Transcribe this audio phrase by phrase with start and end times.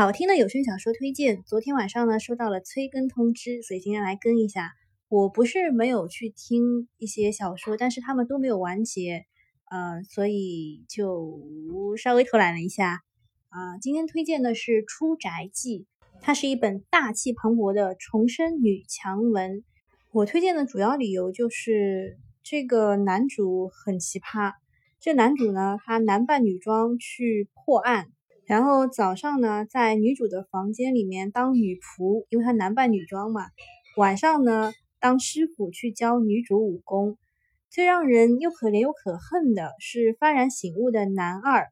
[0.00, 1.42] 好听的有声小说推荐。
[1.42, 4.72] 昨天晚上呢，收到了催更通知，所以今天来更一下。
[5.10, 9.26] 我不是没有去听一些小说，但是他们都没有完结，
[9.70, 11.38] 呃，所以就
[11.98, 13.02] 稍微偷懒了一下。
[13.50, 15.80] 啊，今天推荐的是《出宅记》，
[16.22, 19.62] 它是一本大气磅礴的重生女强文。
[20.12, 24.54] 我推荐的主要理由就是这个男主很奇葩。
[24.98, 28.06] 这男主呢，他男扮女装去破案。
[28.50, 33.42] 然后早上呢，在女主的房间里面当女仆，因为她男扮女装嘛。
[33.96, 37.16] 晚上呢，当师傅去教女主武功。
[37.68, 41.68] 最让人又可怜又可恨的是幡然醒悟的男二。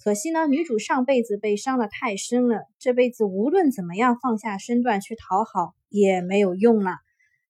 [0.00, 6.92] 可惜呢，女主上辈子被伤的太深了，这辈子无论怎么样放下身段去讨好也没有用了。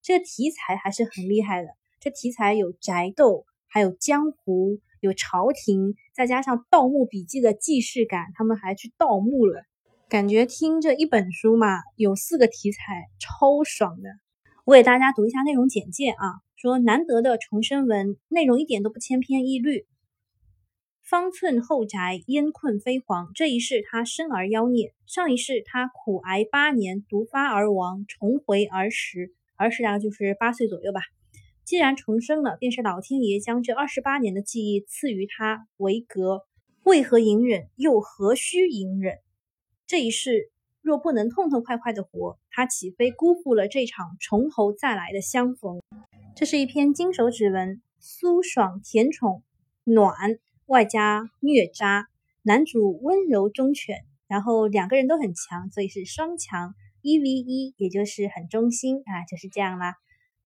[0.01, 1.69] 这题材还是很厉害的，
[2.01, 4.79] 这题材有宅斗，还有江湖。
[5.01, 9.63] 有朝廷，再加上《盗墓笔记》的既视感，他们还去盗墓了，
[10.09, 14.11] 感觉听这一本书嘛，有四个题材，超爽的。
[14.67, 19.87] 我给大家读一下内容简介啊，说难得的重生文，内容一点都不千篇一律。
[21.03, 31.01] 方寸后宅，烟困飞黄，这一世他生而妖孽，上一世他苦挨八年，毒发而亡，重回儿时，儿时大概就是八岁左右吧。
[31.71, 36.43] 既然重生了，便是老天爷将这二十八年的记忆赐予他为格。
[36.83, 37.69] 为何隐忍？
[37.77, 39.19] 又何须隐忍？
[39.87, 40.51] 这一世
[40.83, 45.81] 若不能痛痛快快的活，他岂非辜负了这场从头再来的相逢？
[46.35, 49.45] 这是一篇金手指文，酥爽甜宠
[49.85, 50.13] 暖，
[50.67, 52.09] 外加虐渣。
[52.43, 59.95] 男主温柔忠犬，然后两个人都很强，所以是双强一 v 一，也就是很忠心啊，就是这样啦。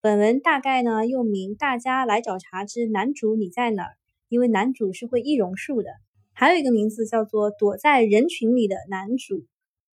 [0.04, 3.88] 本文大概呢又名《大家来找茬之男主你在哪儿》，
[4.28, 5.88] 因为男主是会易容术的。
[6.34, 9.36] 还有一个名字叫做《躲在人群里的男主》。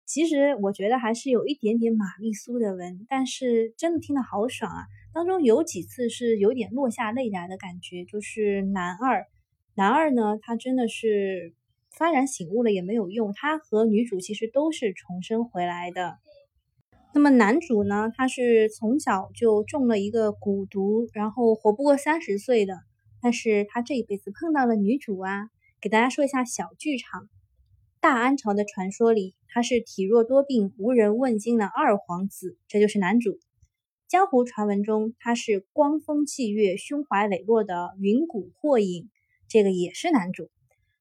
[0.04, 4.84] 其实我觉得还是有一点点玛丽苏的文，但是真的听得好爽啊！
[5.12, 9.26] 当中有几次是有点落下泪来的感觉，就是男二，
[9.74, 11.52] 男二呢他真的是
[11.98, 16.18] 幡然醒悟了也没有用，他和女主其实都是重生回来的。
[17.16, 18.12] 那么男主呢？
[18.14, 22.74] 他是从小就中了一个蛊毒，然后活不过三十岁的。
[23.22, 25.48] 但是他这一辈子碰到了女主啊。
[25.80, 27.30] 给大家说一下小剧场：
[28.00, 33.38] 大安朝的传说里，他是体弱多病、无人问津的二皇子，这就是男主。
[34.08, 39.08] 江湖传闻中，他是光风霁月、胸怀磊落的云谷霍影，
[39.48, 40.50] 这个也是男主。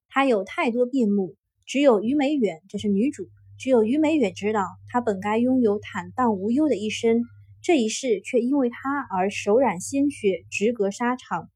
[0.08, 3.28] 他有太多面目，只有虞美远，这是女主。
[3.58, 7.24] 只有于美远知道，他本该拥有坦荡无忧的一生，
[7.62, 8.78] 这一世却因为他
[9.10, 11.50] 而手染鲜血，直隔沙场。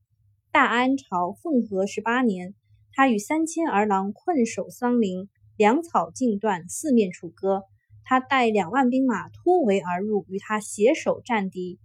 [0.51, 2.55] 大安朝凤和十八年，
[2.93, 7.63] 他与三千儿郎困守桑林，粮草尽断，四面楚歌。
[8.05, 11.79] 他带两万兵马突围而入，与他携手战敌。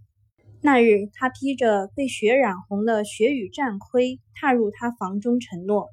[0.63, 5.91] 那日，他披着被血染红的血雨战盔，踏入他房中，承诺：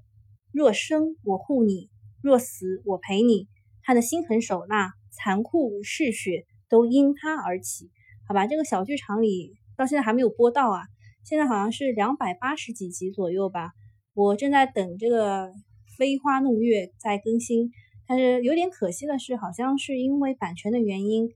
[0.54, 1.90] 若生，我护你；
[2.22, 3.50] 若死，我陪你。
[3.84, 7.90] 他的心狠手辣、残酷嗜血都因他而起，
[8.28, 8.48] 好吧？
[8.48, 10.82] 这个小剧场里到现在还没有播到啊，
[11.24, 13.72] 现在好像是两百八十几集左右吧。
[14.14, 15.52] 我正在等这个
[15.98, 17.72] 飞花弄月在更新，
[18.08, 21.30] 但是有点可惜的是，好像是因为版权的原因。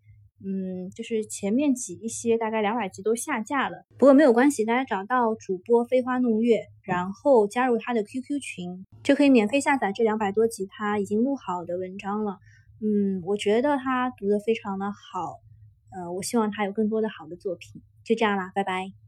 [0.44, 12.40] 嗯，就是前面几一些大概两百集都下架了，不过没有关系，大家找到主播飞花弄月，然后加入他的 QQ 群，就可以免费下载这两百多集他已经录好的文章了。
[12.82, 15.40] 嗯，我觉得他读的非常的好，
[15.92, 17.82] 呃，我希望他有更多的好的作品。
[18.04, 19.05] 就这样啦，拜拜。